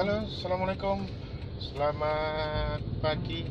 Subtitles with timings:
[0.00, 1.04] Halo, Assalamualaikum.
[1.60, 3.44] Selamat pagi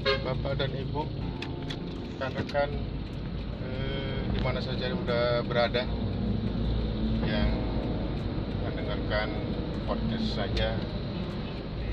[0.00, 1.04] Bapak dan Ibu
[2.16, 2.72] Rekan-rekan
[3.60, 5.84] eh, Di mana saja sudah berada
[7.28, 7.52] Yang
[8.64, 9.28] mendengarkan
[9.84, 10.72] podcast saya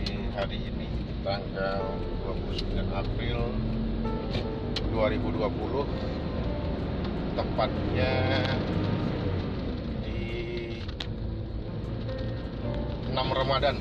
[0.07, 0.87] Di hari ini
[1.27, 1.83] Tanggal
[2.31, 2.63] 29
[2.95, 3.43] April
[4.87, 8.15] 2020 Tepatnya
[13.19, 13.75] 6 Ramadan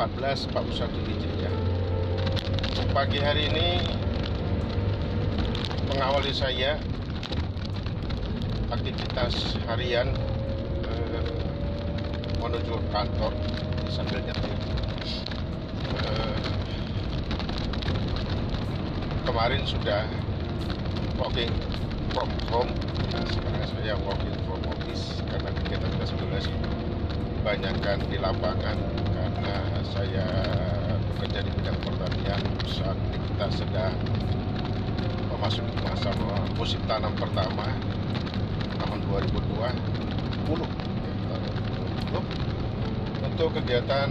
[0.00, 1.52] 1441 Hijriah.
[2.96, 3.76] Pagi hari ini
[5.92, 6.80] mengawali saya
[8.72, 10.16] aktivitas harian
[10.88, 11.28] eh,
[12.40, 13.36] menuju kantor
[13.92, 14.56] sambil nyetir.
[16.00, 16.40] Eh,
[19.28, 20.08] kemarin sudah
[21.20, 21.52] walking
[22.16, 22.72] from home,
[23.12, 26.56] ya, sekarang saya walking from office karena kegiatan kita sih
[27.46, 28.74] kebanyakan di lapangan
[29.14, 29.54] karena
[29.94, 30.26] saya
[31.14, 33.94] bekerja di bidang pertanian saat kita sedang
[35.30, 36.10] memasuki masa
[36.58, 37.70] musim tanam pertama
[38.82, 38.98] tahun
[39.30, 39.78] 2020 tahun
[42.18, 44.10] 2020 untuk kegiatan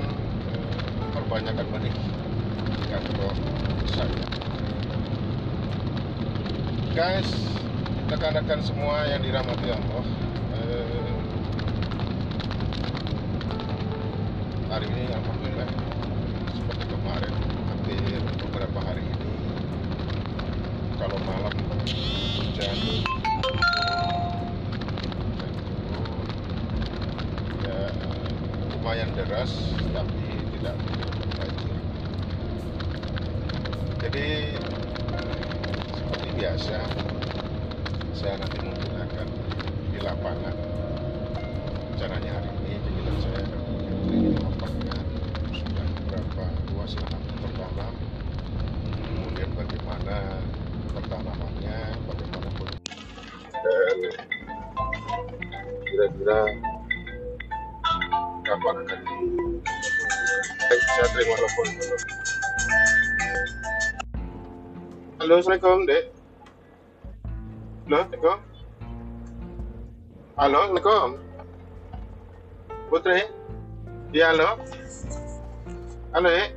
[0.56, 1.96] eh, perbanyakan benih
[2.72, 3.36] di kantor
[3.92, 4.16] saya
[6.96, 7.28] guys
[8.08, 10.25] rekan-rekan semua yang dirahmati Allah
[14.76, 15.72] hari ini alhamdulillah
[16.52, 17.32] seperti kemarin
[17.72, 19.32] hampir beberapa hari ini.
[21.00, 21.56] Kalau malam
[22.36, 22.78] hujan
[27.64, 27.80] ya
[28.76, 29.56] lumayan deras
[29.96, 30.28] tapi
[30.60, 30.76] tidak
[31.40, 31.80] banjir.
[34.04, 34.28] Jadi
[35.96, 36.84] seperti biasa
[38.12, 39.28] saya nanti mungkin akan
[39.96, 40.56] di lapangan
[41.96, 43.62] rencananya hari ini kegiatan saya akan
[44.06, 45.06] di lapangan
[45.56, 47.94] sudah berapa luas lahan tertanam
[49.10, 50.18] kemudian bagaimana
[50.94, 52.50] pertanamannya bagaimana
[53.76, 54.00] dan
[55.84, 56.40] kira-kira
[58.48, 59.18] kapan akan di
[60.66, 61.68] Eh, saya terima telepon.
[65.22, 66.04] Halo assalamualaikum dek.
[67.86, 68.38] Halo assalamualaikum.
[70.36, 71.10] Halo assalamualaikum.
[72.90, 73.22] Putri?
[74.10, 74.50] Iya halo.
[76.16, 76.48] Halo ya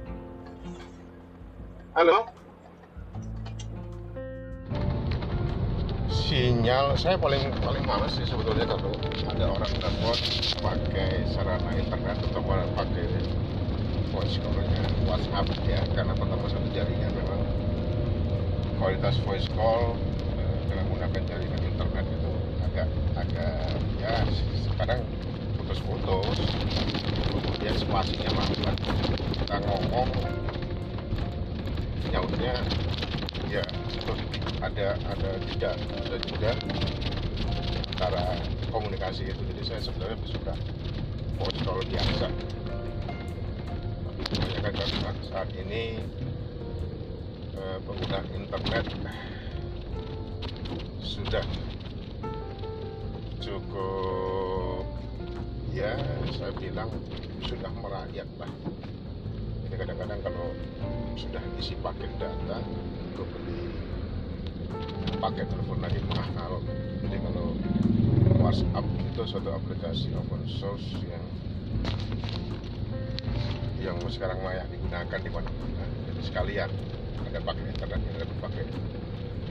[1.99, 2.38] Halo
[6.29, 8.93] Sinyal saya paling paling males sih sebetulnya kalau
[9.33, 10.13] ada orang telepon
[10.61, 12.45] pakai sarana internet atau
[12.77, 13.09] pakai
[14.13, 17.41] voice call-nya WhatsApp ya karena pertama satu jaringan memang.
[18.77, 19.97] Kualitas voice call
[20.37, 24.21] eh, dengan menggunakan jaringan internet itu agak agak ya
[24.69, 25.01] sekarang
[25.57, 26.45] putus-putus.
[27.25, 28.77] Kemudian spasinya makan
[29.33, 30.13] kita ngomong
[32.13, 32.53] nyautnya
[33.49, 34.25] ya seperti
[34.61, 36.51] ada ada tidak ada juga
[37.97, 38.25] cara
[38.69, 39.43] komunikasi itu.
[39.55, 40.55] Jadi saya sebenarnya suka
[41.41, 42.29] voice call biasa.
[44.19, 45.97] Tapi kebanyakan kan saat ini
[47.57, 48.87] eh, pengguna internet
[51.01, 51.45] sudah
[53.41, 54.85] cukup
[55.73, 55.97] ya
[56.37, 56.91] saya bilang
[57.49, 58.51] sudah merayat lah
[61.19, 62.63] sudah isi paket data
[63.03, 63.75] untuk beli
[65.19, 66.63] paket telepon lagi mahal
[67.03, 67.59] jadi kalau
[68.39, 71.25] WhatsApp itu suatu aplikasi open source yang
[73.83, 76.71] yang sekarang layak digunakan di mana-mana jadi sekalian
[77.27, 78.65] ada pakai internet ada pakai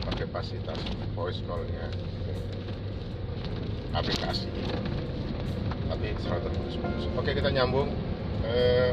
[0.08, 0.80] pakai fasilitas
[1.12, 1.92] voice call-nya
[3.92, 4.48] aplikasi
[5.88, 7.04] tapi selalu terputus-putus.
[7.16, 7.90] Oke kita nyambung.
[8.44, 8.92] Eh,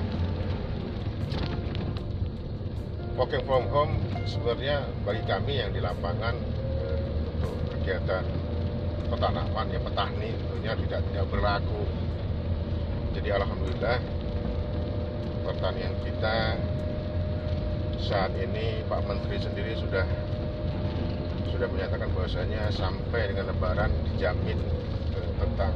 [3.14, 3.94] working from home
[4.26, 6.34] sebenarnya bagi kami yang di lapangan
[6.82, 6.98] eh,
[7.38, 8.26] untuk kegiatan
[9.06, 11.82] petanaman ya petani tentunya tidak tidak berlaku.
[13.14, 13.98] Jadi alhamdulillah
[15.46, 16.58] pertanian kita
[18.02, 20.02] saat ini Pak Menteri sendiri sudah
[21.54, 24.58] sudah menyatakan bahwasanya sampai dengan Lebaran dijamin
[25.14, 25.70] eh, tentang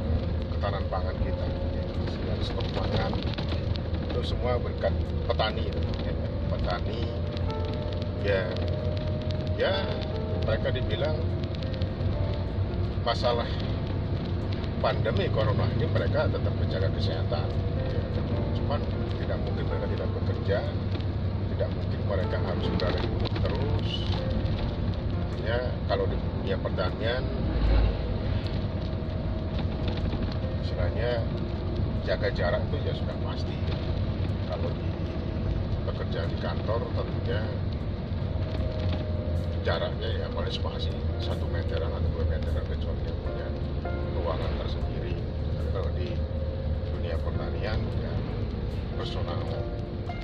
[0.51, 1.47] ketahanan pangan kita
[2.03, 3.15] dari stok pangan
[4.11, 4.91] itu semua berkat
[5.23, 5.71] petani
[6.51, 7.28] petani
[8.23, 8.43] ya
[9.55, 9.73] ya
[10.43, 11.15] mereka dibilang
[13.07, 13.47] masalah
[14.83, 17.47] pandemi corona ini mereka tetap menjaga kesehatan
[17.79, 18.01] ya.
[18.59, 18.79] cuman
[19.19, 20.59] tidak mungkin mereka tidak bekerja
[21.55, 23.89] tidak mungkin mereka harus berada di rumah terus
[25.19, 25.57] artinya
[25.87, 27.23] kalau di dunia pertanian
[30.63, 31.11] istilahnya
[32.07, 33.55] jaga jarak itu ya sudah pasti
[34.47, 34.87] kalau di
[35.87, 37.41] bekerja di kantor tentunya
[39.63, 40.89] jaraknya ya paling spasi
[41.19, 43.47] satu meteran atau dua meteran kecuali yang punya
[44.15, 45.13] ruangan tersendiri.
[45.55, 46.09] Tapi kalau di
[46.95, 48.13] dunia pertanian ya
[48.95, 49.43] personal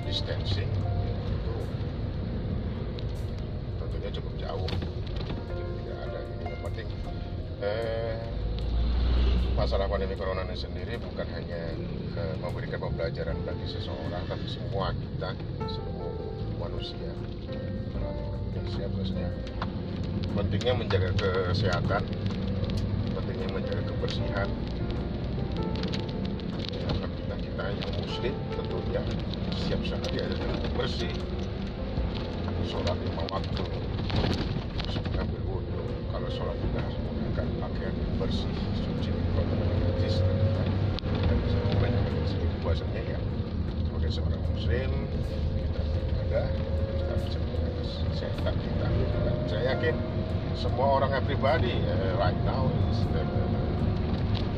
[0.08, 0.70] distancing
[1.28, 1.56] itu
[3.78, 4.70] tentunya cukup jauh.
[5.54, 6.88] Tidak ada ini yang penting.
[7.60, 8.18] Eh,
[9.56, 11.72] masalah pandemi corona ini sendiri bukan hanya
[12.16, 15.32] eh, memberikan pembelajaran bagi seseorang tapi semua kita
[15.64, 16.08] semua
[16.60, 17.12] manusia
[18.66, 19.30] Indonesia biasanya
[20.34, 22.02] pentingnya menjaga kesehatan
[23.14, 24.48] pentingnya menjaga kebersihan.
[26.74, 29.02] Ya, kita kita yang muslim tentunya
[29.54, 31.14] siap sekali ada dengan bersih.
[32.66, 33.64] Sholat lima waktu
[35.14, 35.82] mengambil wudhu.
[36.10, 38.50] Kalau sholat juga harus menggunakan pakaian yang bersih
[38.82, 39.46] suci dan
[39.78, 40.16] najis
[41.06, 43.18] dan bisa dengan sedikit puasanya ya.
[43.86, 44.90] Sebagai seorang muslim
[45.54, 46.46] kita beribadah
[46.98, 47.38] kita bisa
[48.12, 48.86] kesehatan kita
[49.24, 49.94] dan saya yakin
[50.56, 53.04] semua orang everybody uh, right now is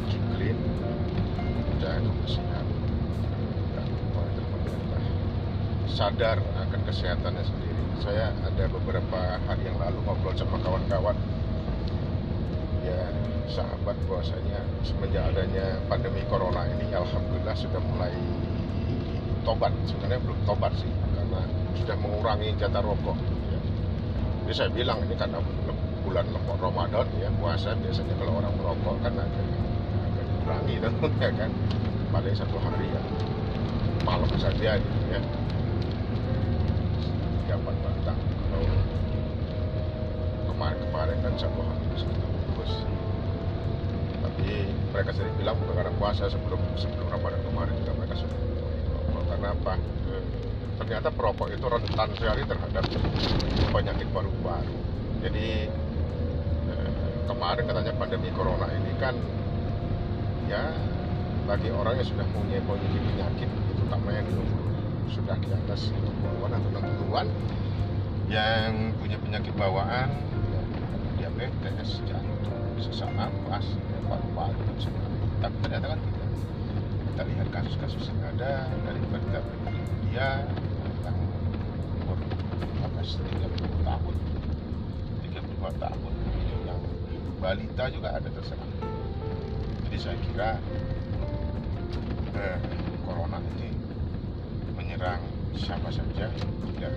[0.06, 0.58] keep clean
[1.82, 2.66] jaga kebersihan
[3.75, 3.86] dan
[4.54, 5.02] pemerintah.
[5.90, 7.82] Sadar akan kesehatannya sendiri.
[7.98, 11.19] Saya ada beberapa hari yang lalu ngobrol sama kawan-kawan.
[12.86, 13.10] Ya
[13.50, 18.14] sahabat bahwasanya semenjak adanya pandemi corona ini alhamdulillah sudah mulai
[19.42, 19.74] tobat.
[19.90, 20.97] Sebenarnya belum tobat sih
[21.76, 23.17] sudah mengurangi jatah rokok.
[23.53, 23.61] Ya.
[24.44, 25.41] jadi saya bilang ini karena
[26.06, 26.25] bulan
[26.56, 29.47] Ramadan ya puasa biasanya kalau orang merokok kan agak
[30.09, 31.50] agak dikurangi tentunya kan?
[32.09, 33.03] Paling satu hari ya.
[34.09, 35.20] Malam saja ya.
[37.49, 38.19] Empat batang.
[38.23, 38.70] Kalau
[40.47, 42.73] kemarin-kemarin kan satu hari kita bungkus.
[44.23, 44.49] Tapi
[44.94, 49.25] mereka sendiri bilang bukan karena puasa sebelum sebelum Ramadan kemarin juga mereka sudah merokok.
[49.29, 49.73] Karena apa
[50.78, 52.84] ternyata perokok itu rentan sekali terhadap
[53.75, 54.76] penyakit paru-paru
[55.20, 55.69] jadi
[56.70, 56.90] eh,
[57.26, 59.14] kemarin katanya pandemi corona ini kan
[60.49, 60.72] ya
[61.44, 64.64] bagi orang yang sudah punya kondisi penyakit terutama yang di umur
[65.08, 67.26] sudah di atas 50-an atau 60-an
[68.28, 70.28] yang punya penyakit bawaan
[71.38, 73.66] diabetes, jantung, sesak nafas,
[74.06, 74.62] paru-paru.
[75.38, 76.28] Tapi ternyata kan tidak.
[77.08, 79.68] Kita lihat kasus-kasus yang ada dari berita-berita
[80.19, 80.43] media
[81.06, 81.15] yang
[82.03, 82.19] umur
[82.82, 84.15] atas 30 tahun,
[85.31, 86.12] 32 tahun,
[86.67, 86.81] yang
[87.38, 88.67] balita juga ada terserang.
[89.87, 90.50] Jadi saya kira
[92.35, 92.59] eh,
[93.06, 93.70] corona ini
[94.75, 95.23] menyerang
[95.55, 96.35] siapa saja
[96.82, 96.94] dan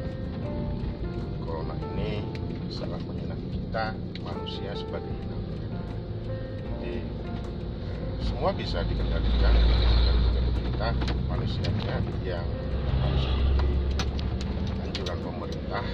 [1.45, 2.25] corona ini
[2.73, 3.93] sangat menyerang kita
[4.25, 5.45] manusia sebagai binatang.
[6.81, 7.05] Jadi eh,
[8.25, 10.41] semua bisa dikendalikan dan
[10.73, 10.89] kita
[11.29, 12.60] manusianya yang
[14.85, 15.85] anjuran pemerintah.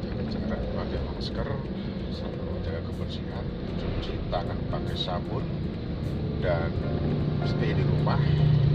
[0.00, 1.48] Jaga jarak pakai masker
[2.14, 3.44] selalu menjaga kebersihan
[3.76, 5.44] cuci tangan pakai sabun
[6.40, 6.70] dan
[7.44, 8.20] stay di rumah.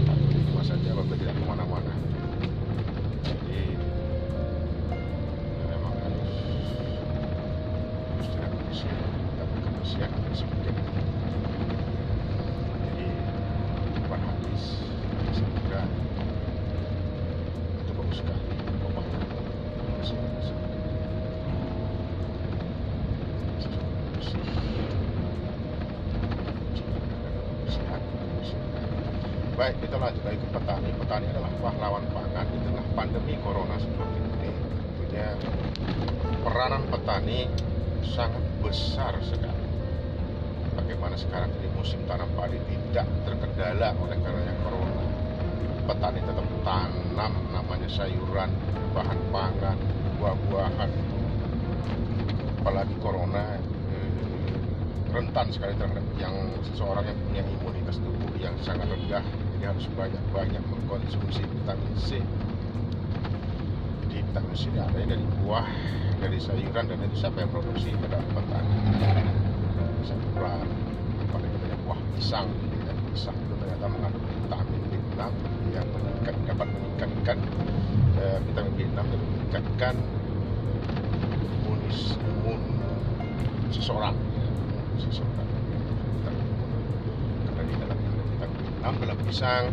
[0.06, 1.81] Atau di rumah saja apabila tidak ke mana-mana
[30.02, 30.90] Lanjut lagi ke petani.
[30.98, 34.50] Petani adalah pahlawan pangan di tengah pandemi corona seperti ini.
[34.50, 35.28] Tentunya
[36.42, 37.46] peranan petani
[38.02, 39.62] sangat besar sekali.
[40.74, 45.04] Bagaimana sekarang ini musim tanam padi tidak terkendala oleh karenanya corona.
[45.86, 48.50] Petani tetap tanam namanya sayuran,
[48.98, 49.78] bahan pangan,
[50.18, 50.90] buah-buahan.
[52.58, 54.10] Apalagi corona eh,
[55.14, 56.34] rentan sekali terhadap yang
[56.74, 59.22] seseorang yang punya imunitas tubuh yang sangat rendah
[59.62, 62.18] jadi harus banyak-banyak mengkonsumsi vitamin C.
[64.10, 65.70] Jadi vitamin C ini ada dari buah
[66.18, 68.74] dari sayuran dan itu siapa yang produksi adalah petani
[70.02, 70.66] sayuran
[71.30, 75.22] pada katanya buah pisang ya, pisang itu ternyata mengandung vitamin B6
[75.70, 77.38] yang meningkat, dapat meningkatkan
[78.18, 79.94] eh, vitamin B6 dan meningkatkan
[81.62, 82.62] imunis imun
[83.70, 84.18] seseorang
[84.98, 85.46] seseorang.
[87.46, 88.01] Karena di dalamnya
[88.82, 89.64] ada vitamin B6 dalam pisang.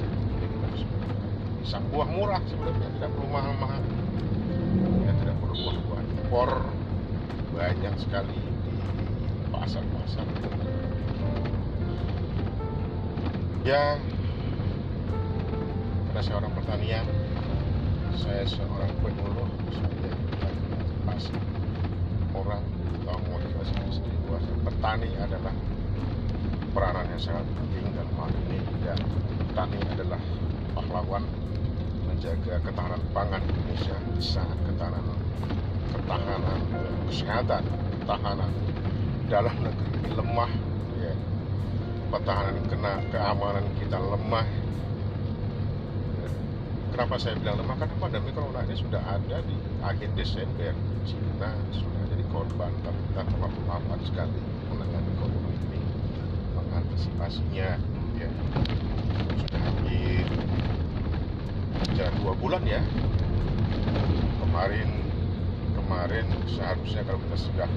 [1.65, 3.81] Pisang buah murah sebenarnya tidak perlu mahal-mahal.
[5.05, 6.49] Ya tidak perlu buah-buah impor
[7.57, 8.73] banyak sekali di
[9.49, 10.27] pasar-pasar.
[13.65, 13.97] Ya
[16.09, 17.05] karena saya orang pertanian
[18.17, 19.49] saya seorang penyuluh
[21.05, 21.37] saya
[22.33, 22.63] orang
[23.05, 24.39] atau motivasi sendiri bahwa
[24.69, 25.53] petani adalah
[26.69, 28.99] peranannya sangat penting dalam hal ini dan
[29.49, 30.21] petani adalah
[30.77, 31.23] pahlawan
[32.05, 35.19] menjaga ketahanan pangan Indonesia bisa ketahanan
[35.93, 36.59] ketahanan
[37.09, 37.63] kesehatan
[38.01, 38.51] ketahanan
[39.29, 40.51] dalam negeri lemah
[40.97, 41.13] ya.
[42.09, 44.47] Pertahanan kena keamanan kita lemah.
[46.89, 47.77] Kenapa saya bilang lemah?
[47.77, 50.73] Karena pandemi corona ini sudah ada di akhir Desember
[51.05, 55.48] Cina sudah jadi korban tapi kita terlalu lambat sekali menangani corona
[56.69, 57.69] ini mengantisipasinya
[58.21, 58.29] ya.
[59.41, 60.25] Sudah hampir
[61.97, 62.81] jalan dua bulan ya.
[64.37, 64.89] Kemarin
[65.73, 67.69] kemarin seharusnya kalau kita sudah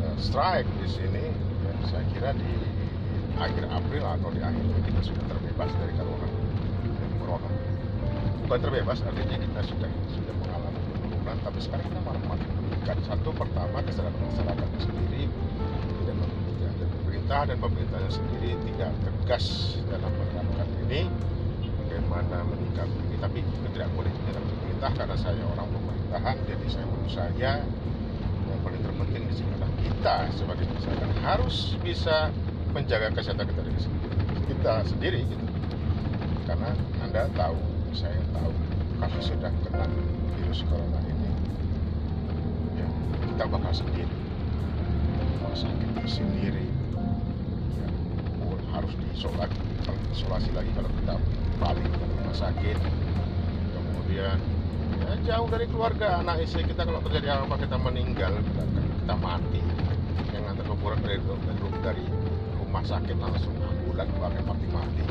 [0.00, 1.24] uh, strike di sini
[1.60, 2.52] ya, saya kira di
[3.36, 6.28] akhir April atau di akhir kita sudah terbebas dari corona
[6.80, 7.50] dari corona.
[8.48, 12.96] Bukan terbebas artinya kita sudah sudah mengalami penurunan tapi sekarang kita malah makin meningkat.
[13.04, 15.28] Satu pertama kesadaran masyarakat sendiri
[17.30, 21.06] pemerintah dan pemerintahnya sendiri tidak tegas dalam menerapkan ini
[21.78, 23.16] bagaimana menyikapi ini.
[23.22, 23.38] Tapi
[23.70, 27.52] tidak boleh dalam pemerintah karena saya orang pemerintahan jadi saya saya
[28.50, 32.34] yang paling terpenting di sini adalah kita sebagai masyarakat harus bisa
[32.74, 34.14] menjaga kesehatan kita diri sendiri.
[34.50, 35.46] Kita sendiri gitu.
[36.50, 37.62] Karena anda tahu
[37.94, 38.50] saya tahu
[38.98, 39.86] kalau sudah kena
[40.34, 41.30] virus corona ini.
[42.74, 42.90] Ya
[43.22, 44.14] kita bakal sendiri.
[45.38, 46.69] Kalau sakit sendiri
[49.20, 49.60] diisolasi
[50.16, 51.14] isolasi lagi kalau kita
[51.60, 52.78] balik ke rumah sakit.
[53.76, 54.38] Kemudian
[55.00, 58.62] ya jauh dari keluarga anak istri kita kalau terjadi apa kita meninggal kita,
[59.04, 59.60] kita mati.
[60.32, 62.04] Yang antar kuburan dari, dari, dari
[62.56, 65.04] rumah sakit langsung ambulan pakai mati mati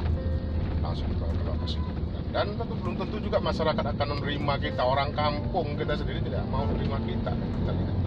[0.80, 4.82] langsung ke lokasi kuburan dan tentu belum tentu juga masyarakat akan menerima kita.
[4.86, 7.32] Orang kampung kita sendiri tidak mau menerima kita.
[7.34, 7.98] Kita lihat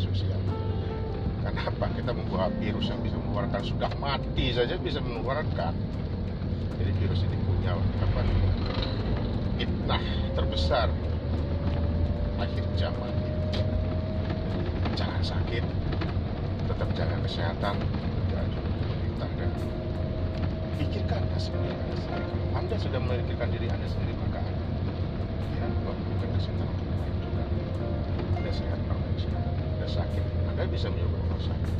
[0.00, 0.40] sosial
[1.58, 3.60] kenapa kita membawa virus yang bisa mengeluarkan?
[3.66, 5.74] Sudah mati saja bisa mengeluarkan.
[6.78, 8.22] Jadi virus ini punya apa
[9.58, 10.02] fitnah
[10.38, 10.86] terbesar
[12.38, 13.10] akhir zaman.
[14.94, 15.66] Jangan sakit
[16.70, 17.74] tetap jaga kesehatan
[18.30, 19.50] pemerintah dan
[20.78, 21.74] pikirkan anda sendiri
[22.54, 24.62] anda sudah memikirkan diri anda sendiri maka anda
[25.58, 26.68] ya bukan kesehatan
[28.36, 29.42] anda sehat orang sehat.
[29.48, 30.27] Anda sakit
[30.58, 31.74] anda bisa mencoba orang sakit.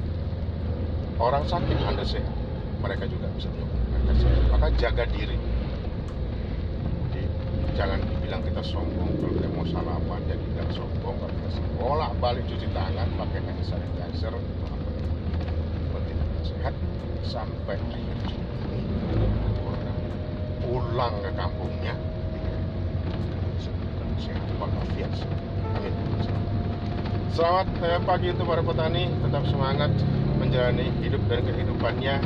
[1.19, 2.31] Orang sakit anda sehat
[2.79, 5.35] mereka juga bisa mencoba mereka sehat maka jaga diri.
[7.11, 7.27] Jadi
[7.75, 12.47] jangan bilang kita sombong kalau kita mau salaman jadi tidak sombong kalau kita sekolah balik
[12.47, 14.91] cuci tangan pakai hand sanitizer itu apa?
[16.47, 16.75] Sehat
[17.27, 18.79] sampai akhir Juni
[20.63, 21.99] pulang ke kampungnya
[24.23, 25.11] sehat walafiat
[27.39, 29.95] selamat pagi untuk para petani tetap semangat
[30.43, 32.19] menjalani hidup dan kehidupannya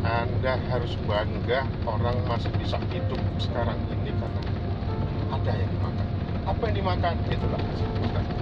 [0.00, 4.40] anda harus bangga orang masih bisa hidup sekarang ini karena
[5.28, 6.06] ada yang dimakan.
[6.48, 7.14] Apa yang dimakan?
[7.28, 8.34] Itulah hasil petani.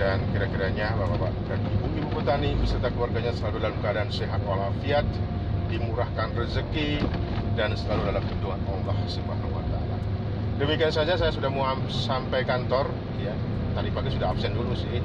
[0.00, 5.04] Dan kira-kiranya Bapak-Bapak dan Ibu-Ibu petani beserta keluarganya selalu dalam keadaan sehat walafiat,
[5.68, 7.04] dimurahkan rezeki,
[7.52, 9.96] dan selalu dalam lindungan Allah Subhanahu wa taala.
[10.56, 12.88] Demikian saja saya sudah mau sampai kantor
[13.20, 13.36] ya.
[13.76, 15.04] Tadi pagi sudah absen dulu sih.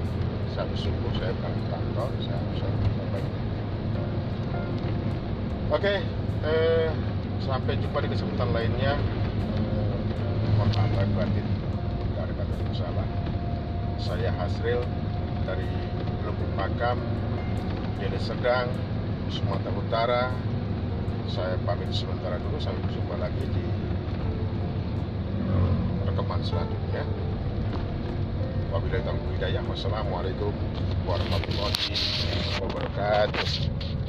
[0.56, 3.22] Sampai subuh saya berangkat kantor, saya absen sampai
[5.76, 5.96] Oke,
[6.48, 6.88] eh,
[7.44, 8.96] sampai jumpa di kesempatan lainnya.
[8.96, 11.48] Eh, mohon maaf lahir batin,
[12.16, 13.08] ada kata bersalah.
[14.00, 14.80] Saya Hasril
[15.44, 15.68] dari
[16.24, 17.00] Lubuk Makam,
[18.00, 18.72] Deli Sedang,
[19.28, 20.24] Sumatera Utara.
[21.28, 23.66] Saya pamit sementara dulu, sampai berjumpa lagi di
[26.08, 27.31] rekaman selanjutnya.
[28.72, 29.64] Wabillahi taufiq hidayah.
[29.68, 30.56] Wassalamualaikum
[31.04, 31.92] warahmatullahi
[32.64, 34.01] wabarakatuh.